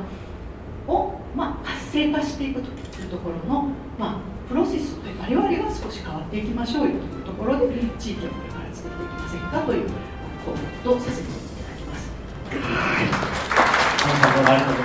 [0.87, 7.67] を、まあ、活性化していくというところの、まあ、プロセス我々が少し変わっていきましょうよというところで
[7.99, 9.89] 地域をこれから作っていきませんかという
[10.45, 12.09] コメントをさせていただきます。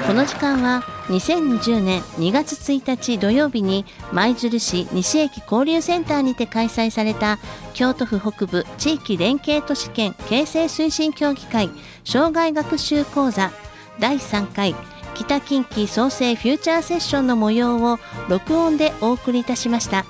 [0.06, 7.38] この時間は2020年2月1日土曜日に舞鶴市西駅交流センターにて開催された
[7.72, 11.70] 京都府北部地域連携都市圏形成推進協議会
[12.04, 13.50] 障害学習講座
[13.98, 14.74] 第3回
[15.14, 17.98] 北近畿創生フューチャーセッションの模様を
[18.28, 20.04] 録音でお送りいたしました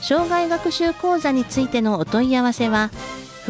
[0.00, 2.90] 障害学習講座についてのお問い合わせは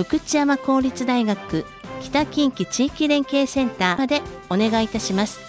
[0.04, 1.66] 福知山公立大学
[2.00, 5.40] 北近畿地域連携センターまでお願いいたします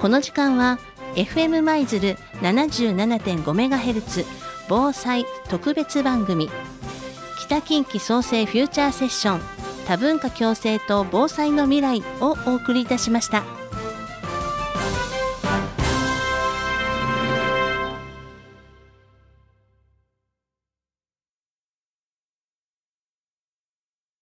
[0.00, 0.78] この時間は
[1.16, 4.24] FM 舞鶴 77.5MHz
[4.68, 6.48] 防災特別番組
[7.40, 9.40] 北近畿創生フューチャーセッション
[9.88, 13.42] 多文化共生と防災の未来をお送りいたしました。